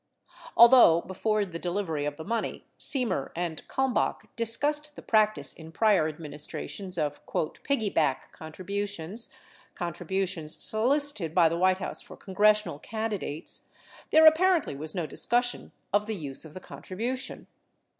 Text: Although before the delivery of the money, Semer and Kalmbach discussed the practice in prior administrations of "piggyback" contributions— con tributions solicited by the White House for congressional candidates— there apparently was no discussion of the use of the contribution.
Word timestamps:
Although 0.57 1.01
before 1.01 1.45
the 1.45 1.59
delivery 1.59 2.05
of 2.05 2.17
the 2.17 2.23
money, 2.23 2.65
Semer 2.79 3.29
and 3.35 3.61
Kalmbach 3.67 4.35
discussed 4.35 4.95
the 4.95 5.03
practice 5.03 5.53
in 5.53 5.71
prior 5.71 6.07
administrations 6.07 6.97
of 6.97 7.23
"piggyback" 7.27 8.31
contributions— 8.31 9.29
con 9.75 9.93
tributions 9.93 10.59
solicited 10.59 11.35
by 11.35 11.47
the 11.49 11.57
White 11.59 11.77
House 11.77 12.01
for 12.01 12.17
congressional 12.17 12.79
candidates— 12.79 13.69
there 14.11 14.25
apparently 14.25 14.75
was 14.75 14.95
no 14.95 15.05
discussion 15.05 15.71
of 15.93 16.07
the 16.07 16.15
use 16.15 16.45
of 16.45 16.55
the 16.55 16.59
contribution. 16.59 17.45